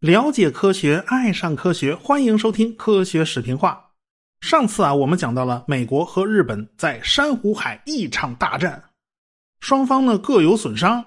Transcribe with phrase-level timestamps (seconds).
[0.00, 3.90] 了解科学，爱上科学，欢迎收听科学视频化。
[4.40, 8.84] 上次啊，我们讲到了美国和日本在珊瑚海一场大战，
[9.58, 11.04] 双方呢各有损伤。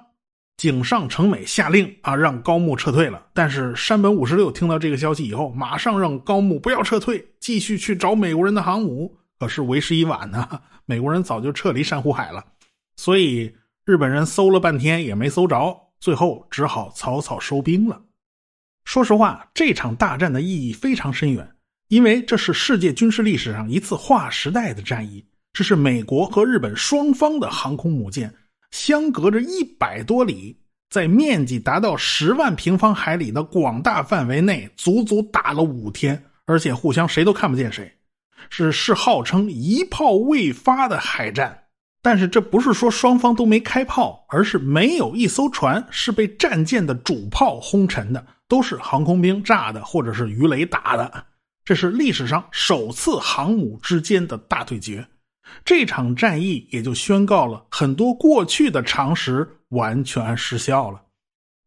[0.57, 3.27] 井上成美下令啊，让高木撤退了。
[3.33, 9.15] 但是山本五十六听到这个消息以后，马上让高木不要撤退，继续去找美国人的航母。
[9.39, 12.43] 可是为时已晚呢，美国人早就撤离珊瑚海了。
[12.99, 13.55] 所以
[13.85, 18.01] 日本人搜了半天也没搜着，最后只好草草收兵了。
[18.83, 21.49] 说实话，这场大战的意义非常深远，
[21.87, 25.25] 因为这是世界军事历史上一次划时代的战役。
[25.53, 28.35] 这是美国和日本双方的航空母舰
[28.71, 30.59] 相隔着一百多里，
[30.89, 37.89] 在面积达到十万平方海里的广大范围内，足足打了五天，而且互相谁都看不见谁，
[38.49, 41.58] 是是号称一炮未发的海战。
[42.01, 48.25] 但是这不是说双方都没开炮，而是没有一艘船是被战舰的主炮轰沉的。
[48.49, 51.23] 都是航空兵炸的，或者是鱼雷打的，
[51.63, 55.05] 这是历史上首次航母之间的大对决。
[55.63, 60.99] 这场战役也就宣告了很多过去的常识完全失效了。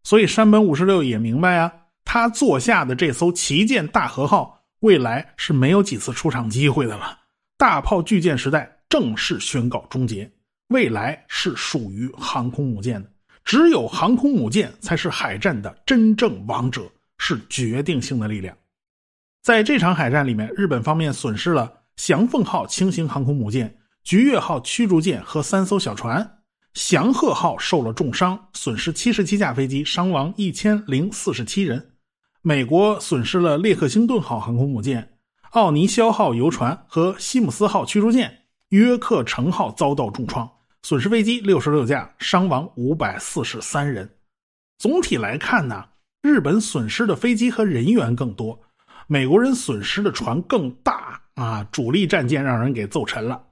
[0.02, 1.72] 所以山本五十六也明白啊，
[2.04, 7.16] 他坐下的这艘旗舰大和号未来是没有几次出场机会的了。
[7.56, 10.30] 大炮巨舰时代正式宣告终结，
[10.68, 13.10] 未来是属于航空母舰的。
[13.42, 16.82] 只有航空母舰才是海战的真正王者，
[17.16, 18.54] 是决定性的力量。
[19.42, 26.40] 在这场海战里面，日本方面损失了翔凤号轻型航空母舰、菊月号驱逐舰和三艘小船，
[26.74, 31.92] 翔鹤号受了重伤，损失七十七架飞机，伤亡一千零四十七人。
[32.42, 35.14] 美国损失了列克星顿号航空母舰、
[35.52, 38.40] 奥尼肖号游船和西姆斯号驱逐舰，
[38.72, 40.50] 约克城号遭到重创。
[40.82, 44.08] 损失飞机六十六架，伤亡五百四十三人。
[44.78, 45.84] 总体来看呢，
[46.22, 48.58] 日本损失的飞机和人员更多，
[49.06, 51.62] 美国人损失的船更大啊！
[51.70, 53.44] 主力战舰让人给揍沉了。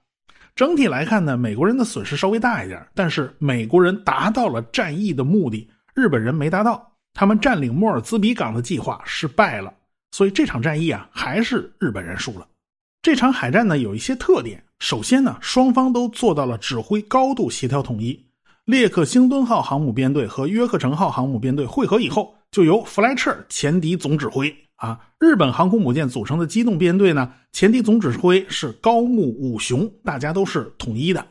[0.57, 6.91] 整体来看呢，美国人的损失稍微大一点，但是美国人达到了战役的目的，日本人没达到。
[7.13, 9.75] 他们占领莫尔兹比港的计划失败了，
[10.13, 12.49] 所以这场战役啊，还是日本人输了。
[13.03, 14.65] 这场海战呢，有一些特点。
[14.81, 18.27] 首先呢，双方都做到了指挥高度协调统一。
[18.65, 24.55] 列克星敦号航母编队和约克城号航母编队汇合以后，就由弗莱彻前敌总指挥。
[24.77, 31.27] 啊，日本航空母舰组成的机动编队呢，前敌总指挥是高木武雄，大家都是统一的。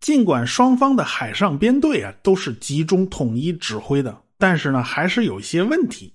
[0.00, 6.12] 尽管双方的海上编队啊都是集中统一指挥的，但是呢，还是有一些问题。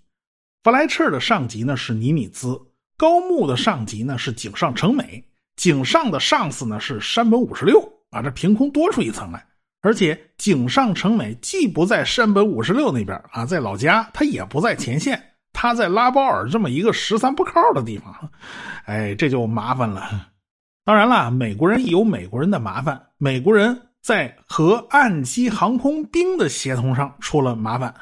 [0.64, 2.60] 弗莱彻的上级呢是尼米兹，
[2.96, 5.24] 高木的上级呢是井上成美。
[5.56, 9.46] 井上的上司呢是山本五十六啊，这凭空多出一层来，
[9.82, 15.22] 而且井上成美既不在山本五十六那边啊，在老家，他也不在前线，
[15.54, 18.14] 他在拉包尔这么一个十三不靠的地方，
[18.86, 20.28] 哎，这就麻烦了。
[20.84, 27.94] 当然了，美国人有美国人的麻烦，美国人在和岸基航空兵的协同上出了麻烦，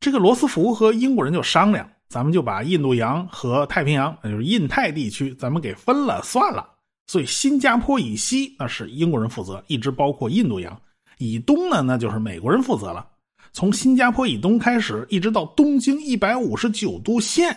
[0.00, 6.73] 这个罗斯福和英国人就商量，咱们就把印度洋和太平洋，就是印太地区，咱们给分了算了。
[7.06, 10.72] 所以，新加坡以西那是英国人负责，一直包括印度洋；
[11.18, 13.06] 以东呢，那就是美国人负责了。
[13.52, 17.56] 从新加坡以东开始，一直到东经一百五十九度线，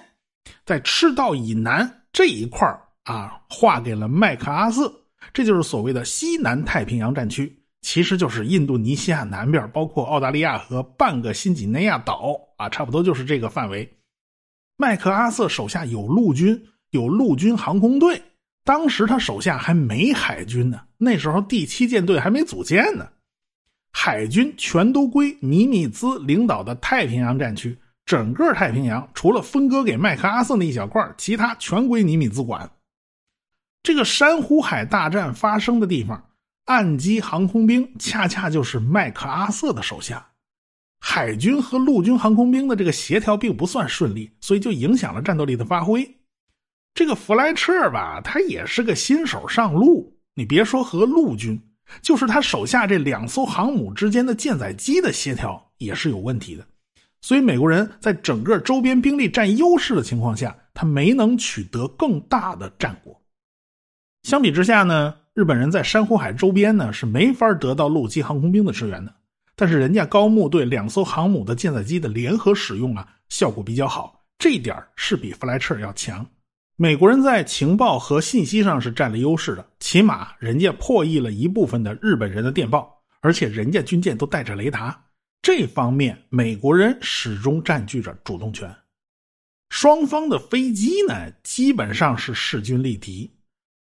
[0.65, 2.67] 在赤道以南这一块
[3.03, 4.93] 啊，划给了麦克阿瑟，
[5.33, 13.89] 这就是所谓的西南太平洋战区，其实就是印度尼西亚南边，包括澳大利亚和半个新几内亚岛啊，差不多就是这个范围。
[14.75, 18.21] 麦克阿瑟手下有陆军，有陆军航空队。
[18.67, 23.07] 当时他手下还没海军呢，那时候第七舰队还没组建呢，
[23.93, 32.69] 海军全都归尼米兹领导的太平洋战区，整个太平洋除了分割给麦克阿瑟那一小块，其他全归尼米兹管。
[33.83, 36.21] 这个珊瑚海大战发生的地方，
[36.65, 40.27] 岸基航空兵恰恰就是麦克阿瑟的手下，
[40.99, 46.16] 海军和陆军航空兵的这个协调并不算顺利，所以就影响了战斗力的发挥。
[46.97, 50.11] 这个弗莱彻吧，他也是个新手上路。
[50.33, 51.61] 你别说和陆军，
[52.01, 56.65] 就是他手下这两艘航母之间的舰载机的协调也是有问题的。
[57.21, 63.15] 所以美国人在整个周边兵力占优势的情况下，他没能取得更大的战果。
[64.23, 69.13] 相比之下呢，日本人在珊瑚海周边呢是没法得到陆基航空兵的支援的。
[69.55, 76.25] 但是人家高木对两艘航母的舰载机的联合使用啊，效果比较好，这一点是比弗莱彻要强。
[76.79, 85.05] 美国人在情报和信息上是占了优势的，起码人家破译了一部分的日本人的电报，而且人家军舰都带着雷达，
[85.41, 88.71] 这方面美国人始终占据着主动权。
[89.71, 93.27] 双方的飞机呢，基本上是势均力敌。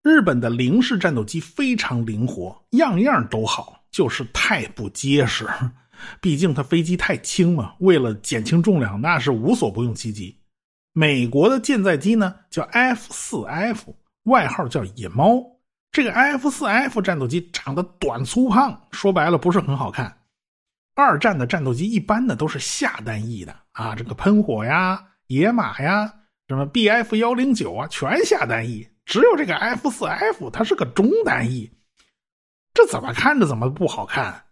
[0.03, 5.47] 日本的零式战斗机非常灵活，样样都好，就是太不结实。
[6.21, 10.37] 毕竟它飞机太轻嘛，为了减轻重量，那是无所不用其极。
[10.93, 13.95] 美国的舰载机呢，叫 F 四 F，
[14.25, 15.43] 外号叫野猫。
[15.91, 20.19] 这个 F 四 F 战斗机长得短粗胖，说白了不是很好看。
[20.95, 26.13] 二战的战斗机一般的都是下单翼的啊，这个喷火呀、野马呀、
[26.49, 28.87] 什么 BF 幺零九啊，全下单翼。
[29.05, 31.71] 只有这个 F 四 F，它是个中单翼，
[32.75, 34.45] 这怎么看着怎么不好看？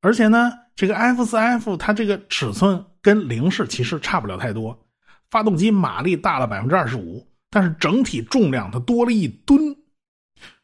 [0.00, 4.87] 而且呢，这个 F 四 F 它这个尺寸跟零式其实差不了太多，
[5.30, 9.76] 发动机马力大了百分之二十五，但是整体重量它多了一吨。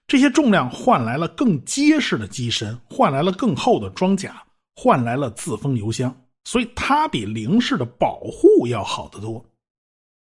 [0.06, 4.43] 这些重量换来了更结实的机身，换来了更厚的装甲，
[4.76, 6.14] 换来了自封油箱，
[6.44, 9.44] 所以它比零式的保护要好得多。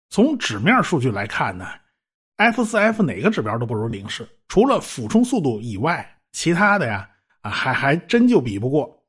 [0.10, 1.66] 从纸面数据来看呢
[2.38, 7.10] ，F 四 F 哪个指标都不如零式，除了俯冲速度以外，其他的呀
[7.42, 9.04] 啊还还真就比不过。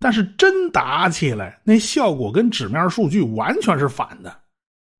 [0.00, 4.40] 但是真打起来，那效果跟纸面数据完全是反的。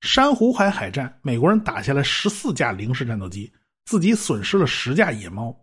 [0.01, 3.53] 珊瑚海海战，美国人打下来十四架零式战斗机。
[3.85, 5.57] 自己损失了十架野猫，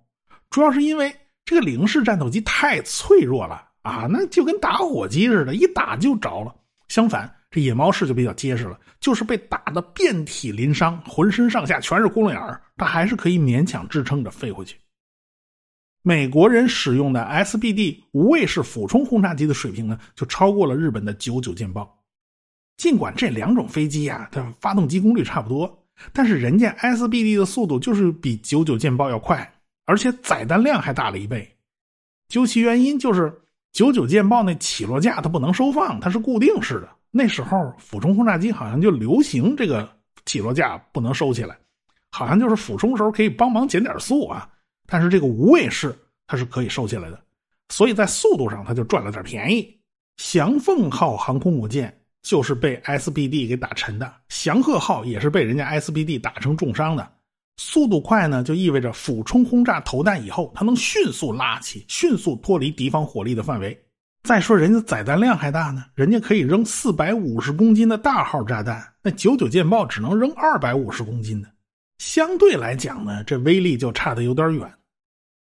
[0.50, 1.16] 主要是因为
[1.46, 6.52] 这个零式战斗机太脆弱了啊，那就跟打火机似的，一打就着了。
[6.88, 14.76] 相反，这野猫式就比较结实了，就是被打得遍体鳞伤，浑身上下全是窟窿眼儿，它还是可以勉强支撑着飞回去。
[16.02, 21.96] 美国人使用的 SBD 无畏式俯冲轰炸机的水平呢，就超过了日本的九九舰爆。
[22.78, 25.82] 尽管这两种飞机呀，它发动机功率差不多。
[26.12, 29.50] 但是人家 SBD 的速度就是比九九舰爆要快，
[29.86, 31.50] 而且载弹量还大了一倍。
[32.28, 33.34] 究其原因，就是
[33.72, 36.90] 九九舰爆那起落架它不能收放，它是固定式的。
[37.12, 39.90] 那时候俯冲轰炸机好像就流行这个
[40.26, 41.58] 起落架不能收起来，
[42.12, 44.50] 好像就是俯冲时候可以帮忙减点速啊。
[44.86, 47.24] 但是这个无畏式它是可以收起来的，
[47.70, 49.80] 所以在速度上它就赚了点便宜。
[50.18, 52.02] 翔凤号航空母舰。
[52.26, 57.08] 就是被 SBD 给打沉的，祥鹤号也是被人家 SBD 打成重伤的。
[57.58, 63.80] 速度快呢，就意味着俯冲轰炸投弹以后，它能迅速拉起，迅速脱离敌方火力的范围。
[64.24, 71.48] 再说人家载弹量还大呢，人家可以扔四百五十公斤的大号炸弹，那九九舰爆只能扔二百五十公斤的。
[72.00, 74.74] 相对来讲呢，这威力就差的有点远。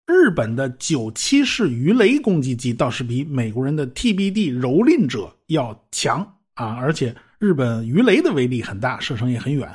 [0.07, 6.36] 日本的九七式鱼雷攻击机倒是比美国人的 TBD 蹂躏者要强。
[6.57, 9.69] 啊，而且日本鱼雷的威力很大，射程也很远。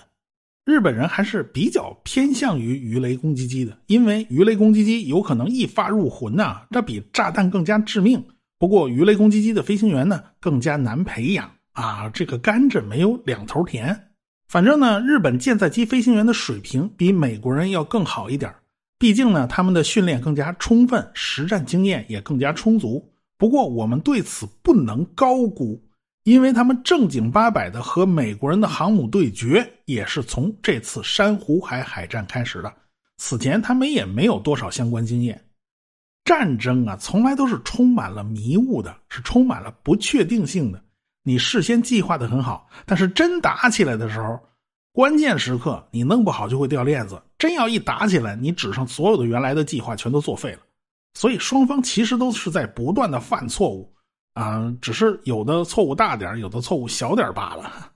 [0.63, 8.24] 日本人还是比较偏向于鱼雷攻击机的，因为鱼雷攻击机有可能一发入魂呐，这比炸弹更加致命。
[8.60, 14.10] 不过鱼雷攻击机的飞行员呢，更加难培养啊，这个甘蔗没有两头甜。
[14.48, 18.54] 反正呢，日本舰载机飞行员的水平比美国人要更好一点，
[19.00, 23.12] 毕竟呢，他们的训练更加充分，实战经验也更加充足。
[23.38, 25.81] 不过我们对此不能高估。
[26.23, 32.71] 因为他们正经八百的和美国人的航母对决，也是从这次珊瑚海海战开始的。
[33.18, 35.44] 此前他们也没有多少相关经验。
[36.23, 40.81] 战争啊，从来都是充满了迷雾的，是充满了不确定性的。
[41.24, 44.39] 你事先计划的很好，但是真打起来的时候，
[44.91, 47.22] 关键时刻你弄不好就会掉链子。
[47.39, 50.60] 真要一打起来，你纸上所有的原来的计划全都作废了。
[51.15, 53.91] 所以双方其实都是在不断的犯错误。
[54.33, 57.91] 啊，只是有的错误大点有的错误小点罢了。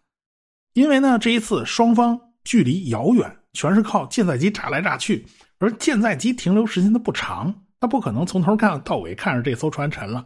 [0.74, 5.26] 因为呢，这一次双方距离遥远，全是靠舰载机炸来炸去，
[5.60, 10.26] 而舰载机停留时间它不长，它不可能从头看到尾看着这艘船沉了。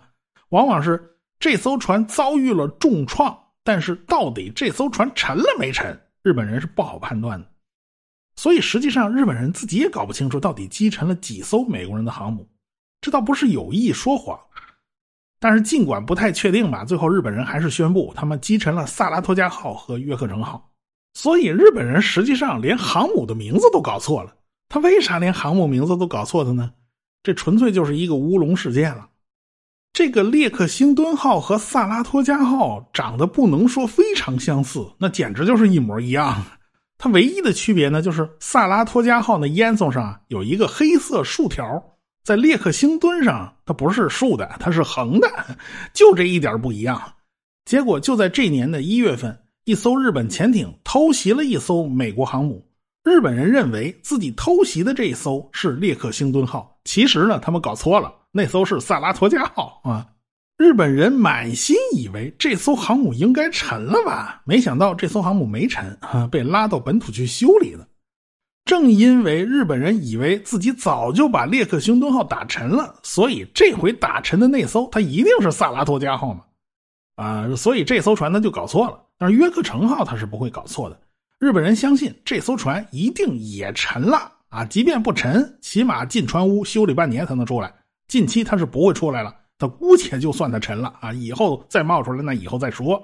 [0.49, 7.47] 往往是这艘船遭遇了重创，但是到底这艘船沉了没沉，日本人是不好判断的。
[8.35, 12.49] 所以实际上，日本人自己也搞不清楚到底击沉了几艘美国人的航母。
[13.01, 14.39] 这倒不是有意说谎。
[15.39, 20.69] 但是尽管不太确定吧，最后日本人还是宣布他们击沉了萨拉托加号和约克城号。
[21.13, 24.35] 所以日本人实际上连航母的名字都搞错了。
[24.67, 26.71] 他为啥连航母名字都搞错的呢？
[27.23, 29.07] 这纯粹就是一个乌龙事件了。
[29.91, 36.43] 这个列克星敦号和萨拉托加号长得不能说非常相似，那简直就是一模一样。
[36.97, 41.65] 它唯一的区别呢，就是萨拉托加号那烟囱上有一个黑色竖条。
[42.23, 45.27] 在列克星墩上，它不是竖的，它是横的，
[45.93, 47.01] 就这一点不一样。
[47.65, 52.65] 结果就在这年的一月份，一艘日本潜艇偷袭了一艘美国航母。
[53.03, 60.05] 日本人认为自己偷袭的这一艘是列克星敦号，其实呢，他们搞错了，那艘是萨拉托加号啊。
[60.57, 67.87] 日本人满心以为这艘航母应该沉了吧，没想到这艘航母没沉啊，被拉到本土去修理了。
[68.69, 76.43] 正因为日本人以为自己早就把列克星敦号打沉了，所以这回打沉的那艘它一定是萨拉托加号嘛，
[77.15, 79.01] 啊，所以这艘船他就搞错了。
[79.17, 80.99] 但是约克城号他是不会搞错的，
[81.39, 87.73] 日本人相信这艘船一定也沉了啊，即便不沉，起码进船坞修理半年才能出来，
[88.07, 89.35] 近期他是不会出来了。
[89.57, 93.01] 他姑且就算他沉了啊，以后再冒出来那以后再说。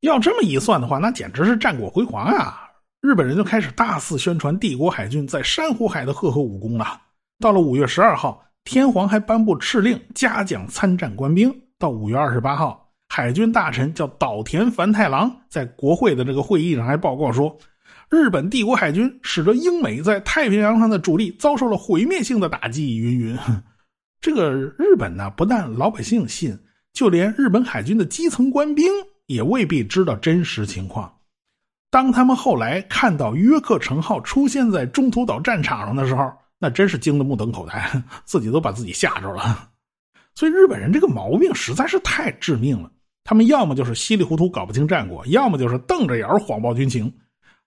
[0.00, 2.61] 要这么一算的话，那简直是战果辉煌啊！
[3.02, 7.00] 日本人就开始大肆宣传帝国海军在珊瑚海的赫赫武功了。
[7.40, 11.52] 到了五月十二号，天皇还颁布敕令，嘉奖参战官兵。
[11.80, 17.58] 到五月二十八号，海军大臣叫岛田繁太郎在国会的这个会议上还报告说，
[18.08, 22.96] 日本帝国海军使得英美在太平洋上的主力遭受了毁灭性的打击。
[22.98, 23.36] 云云，
[24.22, 26.56] 这个日本呢，不但老百姓信，
[26.92, 28.86] 就连日本海军的基层官兵
[29.26, 31.12] 也未必知道真实情况。
[31.92, 39.68] 当他们后来看到约克城号出现在中途岛战场上的时候，那真是惊得目瞪口呆，自己都把自己吓着了。
[40.34, 42.90] 所以日本人这个毛病实在是太致命了。
[43.24, 47.12] 他们要么就是稀里糊涂搞不清战果，要么就是瞪着眼谎报军情，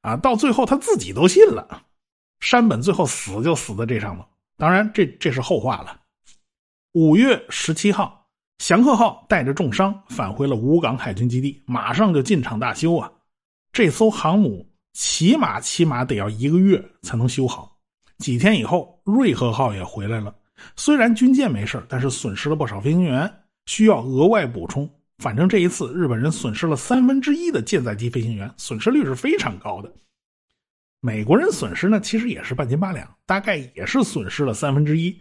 [0.02, 1.84] 啊，到最后他自己都信了。
[2.40, 4.26] 山本最后死就死在这上头。
[4.58, 6.00] 当然，这这是后话了。
[6.94, 8.26] 五月十七号，
[8.58, 13.12] 祥鹤号带着重伤返回了武港海军基地，马上就进场大修啊。
[13.76, 17.78] 这艘航母起码起码得要一个月才能修好。
[18.20, 20.34] 几天以后，瑞和号也回来了。
[20.78, 23.30] 虽然军舰没事但是损失了不少飞行员，
[23.66, 24.90] 需要额外补充。
[25.18, 29.92] 反正这一次，日本人损失了三分之一的舰载机飞行员，损失率是非常高的。
[31.02, 35.14] 美国人损失呢，其实也是半斤八两，大概也是损失了三分之一。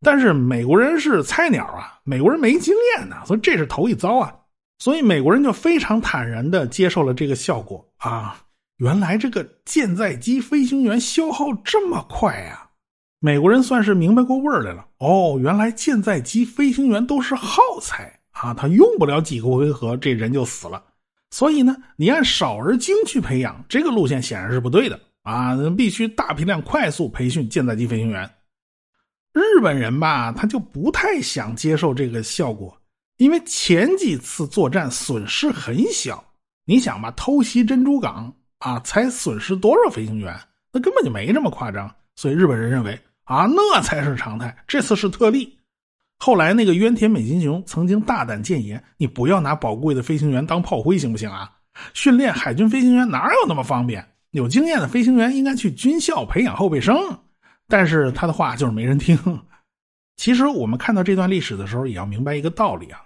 [0.00, 4.32] 但是美国人是菜鸟啊，美国人没经验呢，所以这是头一遭啊。
[4.78, 8.42] 所以美国人就非常坦然的接受了这个效果啊！
[8.76, 12.70] 原来这个舰载机飞行员消耗这么快呀！
[13.18, 14.86] 美国人算是明白过味儿来了。
[14.98, 20.82] 哦，原来舰载机飞行员都是耗材啊，他用不了几个回合，这人就死了。
[21.30, 25.56] 所以呢，你按少而精去培养，这个路线显然是不对的啊！
[25.76, 28.30] 必须大批量、快速培训舰载机飞行员。
[29.32, 32.76] 日本人吧，他就不太想接受这个效果。
[33.16, 36.22] 因为前几次作战损失很小，
[36.66, 40.38] 你想吧，偷袭珍珠港啊，才损失多少飞行员？
[40.72, 41.90] 那根本就没这么夸张。
[42.16, 45.56] 所以日本人认为啊，那才是常态，这次是特例。
[46.18, 51.50] 后来那个渊田美金雄曾经大胆谏言：“你不要拿宝贵的飞行员当炮灰，行不行啊？
[51.92, 54.04] 训练海军飞行员哪有那么方便？
[54.30, 56.96] 有经验的飞行员应该去军校培养后备生。”
[57.68, 59.18] 但是他的话就是没人听。
[60.16, 63.02] 其实我们看到这段历史的时候，也要明白一个道理啊。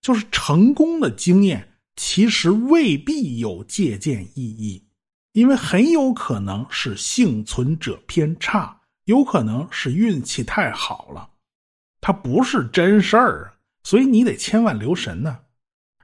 [0.00, 1.68] 就是成功的经验，
[2.00, 4.86] 其实未必有借鉴意义，
[5.32, 11.28] 因为很有可能是幸存者偏差，有可能是运气太好了，
[12.00, 13.52] 它不是真事儿，
[13.82, 15.40] 所以你得千万留神呢。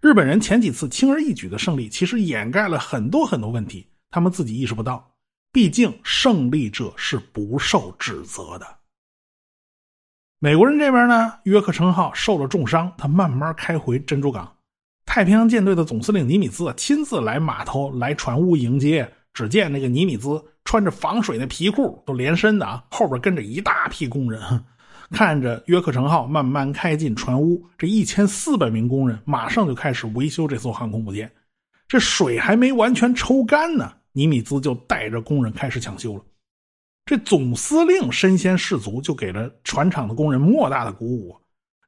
[0.03, 5.15] 日本人前几次轻而易举的胜利，其实掩盖了很多很多问题，他们自己意识不到。
[5.53, 8.67] 毕竟胜利者是不受指责的。
[10.41, 14.57] 美国人这边呢，约克城号受了重伤，他慢慢开回珍珠港。
[15.07, 19.11] 太平洋舰队的总司令尼米兹亲自来码头、来船坞迎接。
[19.33, 24.41] 只见那个尼米兹穿着防水的皮裤，都连身的啊，后边跟着一大批工人，
[25.11, 27.67] 看着约克城号慢慢开进船坞。
[27.77, 31.29] 这一千四百名工人马上就开始维修这艘航空母舰。
[31.89, 36.23] 这水还没完全抽干呢，尼米兹就带着工人开始抢修了。
[37.05, 41.37] 这总司令身先士卒，就给了船厂的工人莫大的鼓舞。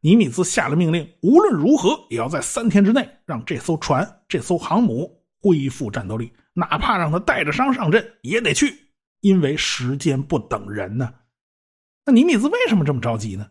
[0.06, 8.72] 尼米兹下了命令，无论如何也要在三天之内让这艘船、这艘航母恢复战斗力，哪怕让他带着伤上阵也得去，
[9.22, 11.12] 因为时间不等人呢。
[12.04, 13.48] 那尼米兹为什么这么着急呢？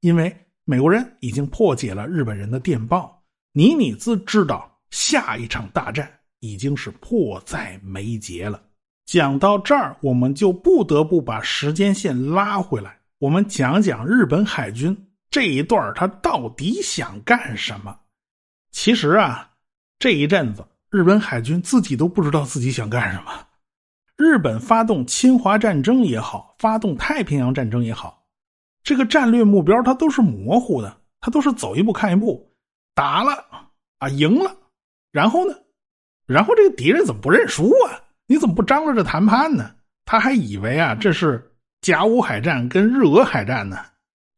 [0.00, 0.34] 因为
[0.64, 3.22] 美国人已经破解了日本人的电报，
[3.52, 6.10] 尼米兹知道下一场大战
[6.40, 8.58] 已经是迫在眉睫了。
[9.04, 14.96] 讲到这儿，我们就不得不把时间线拉回来，我们讲讲日本海军
[15.30, 17.98] 这一段他到底想干什么。
[18.70, 19.50] 其实啊，
[19.98, 23.46] 这一阵子日本海军自己都不知道自己想干什么。
[24.16, 28.26] 日本发动侵华战争也好，发动太平洋战争也好，
[28.82, 32.52] 这个战略目标它都是模糊的，它都是走一步看一步，
[32.94, 33.44] 打了
[33.98, 34.56] 啊，赢了，
[35.12, 35.54] 然后呢，
[36.26, 38.00] 然后这个敌人怎么不认输啊？
[38.26, 39.74] 你怎么不张罗着谈判呢？
[40.04, 43.84] 他还以为啊，这是甲午海战跟日俄海战呢。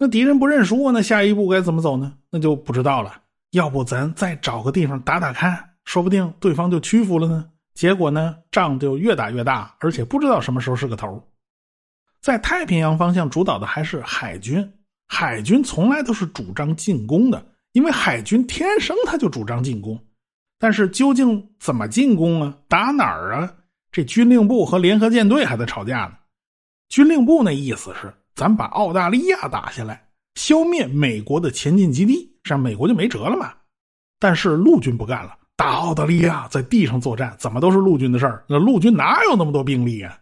[0.02, 2.10] 那敌人不认输，那下一步该怎么走呢？
[2.30, 3.20] 那就不知道了。
[3.50, 7.46] 要不咱再找个地方打打看，说不定对方就屈服了呢。
[7.74, 11.22] 结果呢，仗就越打越大，而且不知道什么时候是个头。
[12.22, 14.72] 在太平洋方向主导的还是海军，
[15.06, 20.02] 海军从来都是主张进攻的，因为海军天生他就主张进攻。
[20.58, 22.56] 但是究竟怎么进攻啊？
[22.68, 23.54] 打哪儿啊？
[23.92, 26.12] 这军令部和联合舰队还在吵架呢。
[26.88, 33.52] 军令部那意思是，咱把澳大利亚打下来，消灭美国的前进基地，这样美国就没辙了嘛。
[34.18, 38.44] 但是陆军不干了，打澳大利亚在地上作战，怎么都是陆军的事儿。
[38.48, 40.18] 那陆军哪有那么多兵力啊？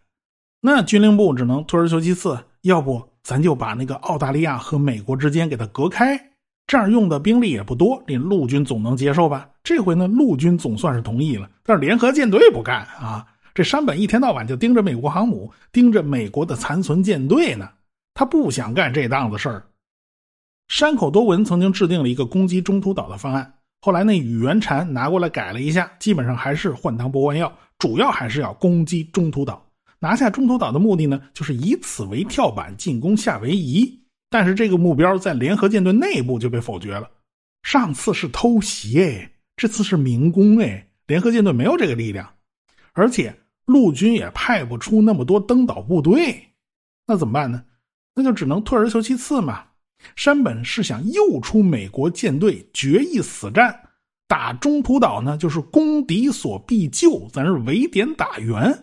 [0.60, 6.18] 那军令部只能退而求其次，要不咱就把那个澳大利亚和美国之间给它隔开，
[6.66, 9.48] 这样用的兵力也不多，这陆军总能接受吧？
[9.62, 13.24] 这回呢，陆军总算是同意了，但是联合舰队不干啊！
[13.54, 17.68] 这山本一天到晚就盯着美国航母，盯着美国的残存舰队呢，
[18.18, 19.64] 他不想干这档子事儿。
[20.66, 29.64] 山口多文曾经制定了一个攻击中途岛的方案，后来那宇垣禅拿过来改了一下，基本上还是换汤不换药，主要还是要攻击中途岛。
[30.00, 34.02] 拿下中途岛的目的呢，就是以此为跳板进攻夏威夷。
[34.28, 37.08] 但是这个目标在联合舰队内部就被否决了。
[37.62, 42.28] 上次是偷袭哎，这次是明攻哎，联合舰队没有这个力量，
[42.94, 43.32] 而且
[43.64, 46.48] 陆军也派不出那么多登岛部队，
[47.06, 47.62] 那怎么办呢？
[48.18, 49.62] 那就只能退而求其次嘛。
[50.16, 53.80] 山本是想诱出美国舰队决一死战，
[54.26, 58.76] 打中途岛呢，就是攻敌所必救，咱是围点打援。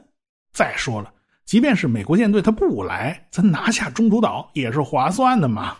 [0.53, 1.11] 再说了，
[1.43, 5.75] 即便是美国舰队他不来，咱拿下中途岛也是划算的嘛。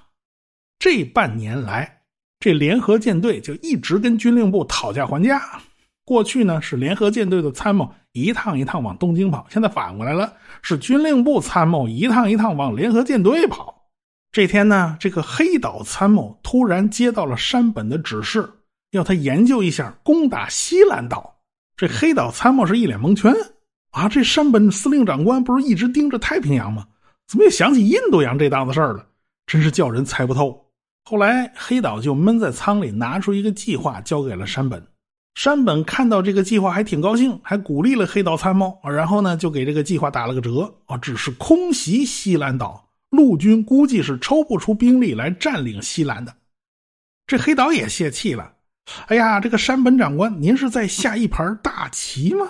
[0.78, 2.02] 这半年来，
[2.42, 5.42] 这联合舰队就一直跟军令部讨价还价。
[6.04, 10.32] 过去呢是联合舰队的参谋一趟一趟往东京跑，现在反过来了，
[10.62, 13.90] 是军令部参谋一趟一趟往联合舰队跑。
[14.32, 18.50] 这天呢，这个黑岛参谋突然接到了山本的指示，
[18.92, 21.36] 要他研究一下攻打西兰岛。
[21.76, 23.34] 这黑岛参谋是一脸蒙圈。
[23.92, 26.88] 啊，这山本司令长官不是一直盯着太平洋吗？
[27.28, 29.06] 怎么又想起印度洋这档子事儿了？
[29.46, 30.66] 真是叫人猜不透。
[31.04, 34.82] 后来黑岛就闷在舱里，拿出一个计划交给了山本。
[35.36, 38.78] 山本看到这个计划还挺高兴，还鼓励了黑岛参谋。
[38.84, 46.34] 然后呢，就给这个计划打了个折啊，只是空袭西兰岛，陆军估计是抽不出兵力来占领西兰的。
[47.28, 48.54] 这黑岛也泄气了。
[49.08, 52.48] 哎呀，这个山本长官，您是在下一盘大棋吗？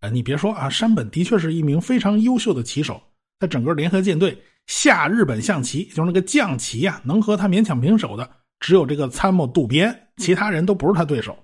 [0.00, 3.02] 啊，你别说啊，山本的确是一名非常优秀的棋手，
[3.40, 11.36] 在整个联合舰队下日本象棋，就是那个将棋啊，能和他勉强平手的只有这个参谋渡边，其他人都不是他对手。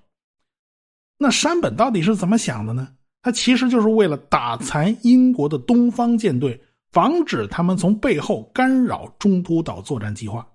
[1.17, 2.87] 那山本到底是怎么想的呢？
[3.21, 10.47] 他其实就是为了打残英国的东方舰队，防止他们从背后干扰中途岛作战计划。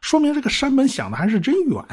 [0.00, 1.84] 说明这个山本想的还是真远。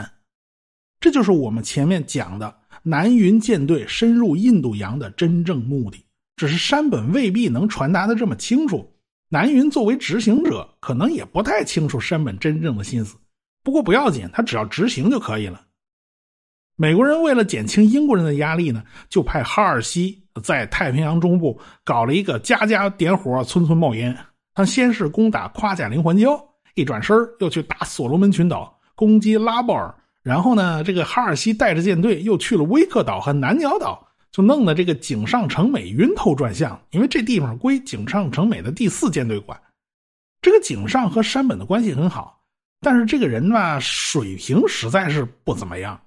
[0.99, 2.55] 这就是我们前面讲的。
[2.82, 6.05] 南云舰队深入印度洋的真正目的，
[6.38, 8.89] 只是山本未必能传达的这么清楚。
[9.27, 13.17] 南云作为执行者，可能也不太清楚山本真正的心思。
[13.63, 15.62] 不过不要紧，他只要执行就可以了。
[16.81, 24.17] 美国人为了减轻英国人的压力呢，就派哈尔西在太平洋中部搞了一个家家点火、村村冒烟。
[24.53, 26.41] 他先是攻打夸贾林环礁，
[26.75, 29.93] 一转身又去打所罗门群岛，攻击拉布尔。
[30.23, 36.81] 然后呢，这个哈尔西带着舰队又去了威克岛和南鸟岛，就弄得这个井上成美晕头转向。
[36.91, 39.59] 因为这地方归井上成美的第四舰队管。
[40.41, 42.39] 这个井上和山本的关系很好，
[42.79, 45.99] 但是这个人呢，水平实在是不怎么样。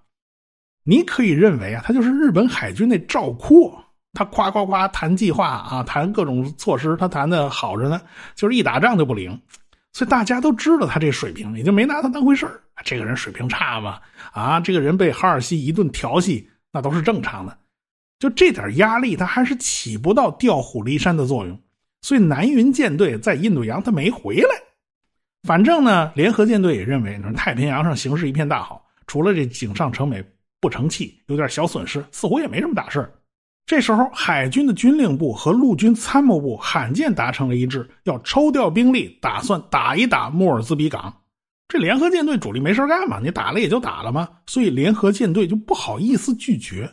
[0.85, 8.01] 你可以认为啊，他就是日本海军那赵括，他夸夸夸谈计划啊，谈各种措施，他谈的好着呢，
[8.35, 9.41] 就是一打仗就不灵。
[9.93, 12.49] 所以大家都知道他这水平，也就没拿他当回事
[12.83, 14.01] 这个人水平差吗？
[14.33, 17.57] 啊，这个人被哈尔西一顿调戏，那都是正常的。
[18.19, 21.61] 就这点压力，他还是起不到调虎离山的作用。
[22.01, 24.49] 所以南云舰队在印度洋他没回来。
[25.43, 30.25] 反正呢，联合舰队也认为，太平洋上形势一片大好，除了这井上成美
[30.63, 33.13] 不成器，有点小损失，似乎也没什么大事
[33.67, 41.13] 这时候，海军的军令部和陆军参谋部罕见达成了一致，要抽调兵力，打算打一打莫尔兹比港。
[41.69, 43.19] 这联合舰队主力没事干嘛？
[43.21, 44.29] 你打了也就打了嘛。
[44.47, 46.93] 所以联合舰队就不好意思拒绝。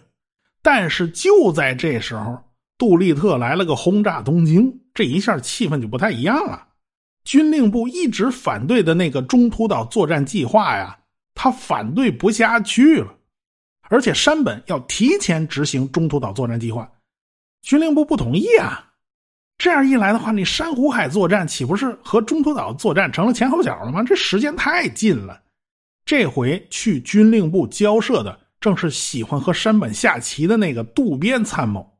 [0.61, 2.37] 但是就在这时候，
[2.77, 6.67] 杜立特来了个轰炸东京，这一下气氛就不太一样了。
[7.25, 10.97] 军令部一直反对的那个中途岛作战计划呀，
[11.33, 13.15] 他反对不下去了。
[13.89, 16.89] 而且山本要提前执行中途岛作战计划，
[17.61, 18.85] 军令部不同意啊。
[19.57, 24.01] 这样一来的话，你珊瑚海作战岂不是和中途岛作战成了前后脚了吗？
[24.03, 25.41] 这时间太近了。
[26.05, 31.97] 这回去军令部交涉的正是喜欢和山本下棋的那个渡边参谋。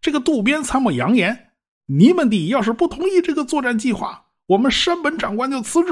[0.00, 1.52] 这个渡边参谋扬言
[1.86, 5.90] ：“你们的要是不同意这个作战计划，我们山本长官就辞职。”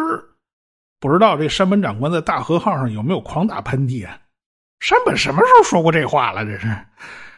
[1.01, 4.21] 不知道这山本长官在大和号上有没有狂打喷嚏啊？
[4.81, 6.45] 山本什么时候说过这话了？
[6.45, 6.67] 这是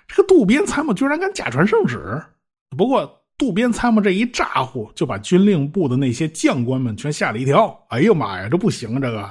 [0.06, 2.22] 这个渡边参谋居然敢假传圣旨。
[2.76, 7.78] 不过渡边参谋这一咋呼，就把军令部的那些将官们全吓了一跳。
[7.88, 9.00] 哎呦妈呀，这不行！
[9.00, 9.30] 这个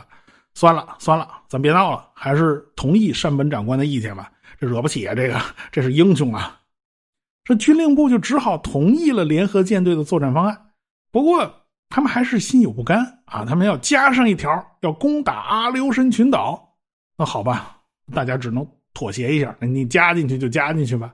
[0.53, 4.31] 算了算了，咱别闹了，还是同意山本长官的意见吧。
[4.59, 5.13] 这惹不起啊！
[5.15, 5.39] 这个
[5.71, 6.59] 这是英雄啊！
[7.43, 10.71] 这军令部就只好同意了联合舰队的作战方案。
[11.11, 11.55] 不过。
[11.91, 13.43] 他们还是心有不甘啊！
[13.43, 16.75] 他们要加上一条，要攻打阿留申群岛。
[17.17, 17.78] 那好吧，
[18.13, 19.55] 大家只能妥协一下。
[19.61, 21.13] 你加进去就加进去吧。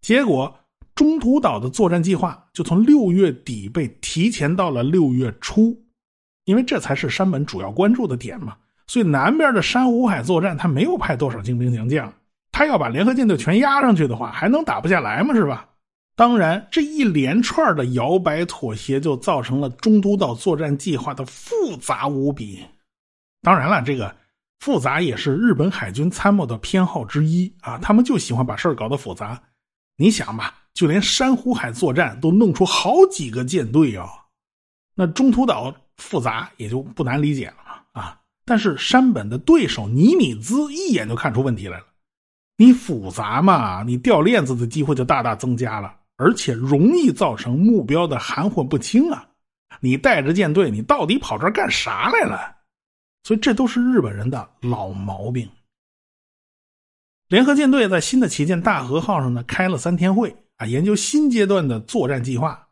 [0.00, 0.54] 结果
[0.94, 5.76] 中途岛的作战计划就从六月底被提前到了六月初，
[6.44, 8.56] 因为这才是山本主要关注的点嘛。
[8.86, 12.12] 所以南边的珊瑚海作战，他没有派多少精兵强将。
[12.50, 15.34] 他要把联合舰队全压上去的话，还能打不下来吗？
[15.34, 15.68] 是吧？
[16.16, 22.64] 当然，这一连串的摇摆妥协，就造成了中途岛作战计划的复杂无比。
[23.42, 24.16] 当然了，这个
[24.60, 29.40] 复杂也是日本海军参谋的偏好之一啊，他们就喜欢把事儿搞得复杂。
[29.96, 34.08] 你想吧，就连珊瑚海作战都弄出好几个舰队啊，
[34.94, 38.18] 那中途岛复杂也就不难理解了嘛啊。
[38.44, 41.84] 但是山本的对手尼米兹一眼就看出问题来了，
[42.56, 45.94] 你复杂嘛，你掉链子的机会就大大增加了。
[46.20, 49.24] 而且容易造成目标的含混不清啊！
[49.78, 52.56] 你带着舰队，你到底跑这干啥来了？
[53.28, 55.46] 所以这都是日本人的老毛病。
[57.28, 62.68] 联合舰队在新的旗舰大和号上呢开了三天会啊，研究新阶段的作战计划。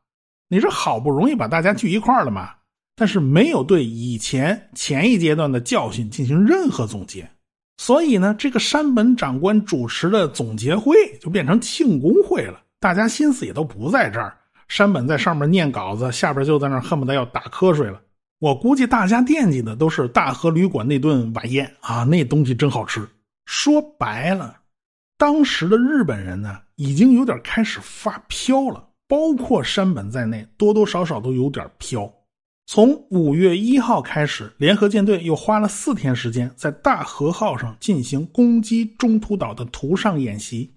[0.48, 2.54] 你说好不容易把大家聚一块了嘛，
[2.94, 7.30] 但是没有对以前前一阶段的教训进行任何总结，
[7.76, 12.62] 所以呢，这个山本长官主持的总结会就变成庆功会了。
[12.80, 14.34] 大家心思也都不在这儿，
[14.68, 18.00] 山本在上面念稿子，下边就在那恨不得要打瞌睡了。
[18.38, 23.08] 我估计大家惦记的都是大和旅馆那顿晚宴啊，那东西真好吃。
[23.46, 24.54] 说白了，
[25.16, 32.12] 当时的日本人呢，已经有点开始发飘了，包括山本在内，多多少少都有点飘。
[32.66, 40.70] 从五月一号开始，联合舰队又花了四天时间，在大和号上进行攻击中途岛的图上演习。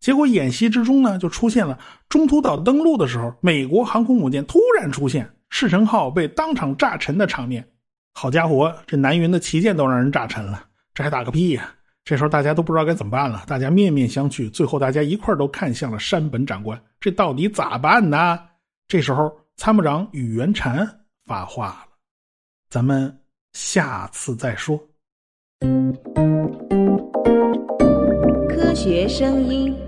[0.00, 7.66] 结果演习之中呢，就出现了中途岛登陆的时候，美国航空母舰突然出现，赤城号被当场炸沉的场面。
[8.12, 11.74] 好家伙，这南云的旗舰都让人炸沉了，这还打个屁呀！
[12.04, 18.38] 这时候大家都不知道该怎么办了，大家面面相觑，最后大家一块都看向了山本长官，这到底咋办呢？
[18.86, 20.86] 这时候参谋长宇垣禅
[21.24, 21.96] 发话了，
[22.68, 23.18] 咱们
[23.52, 24.78] 下次再说。
[28.48, 29.83] 科学声音。